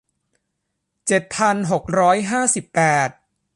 [1.07, 3.09] เจ็ดพันหกร้อยห้าสิบแปด